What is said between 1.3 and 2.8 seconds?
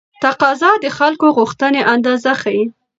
غوښتنې اندازه ښيي.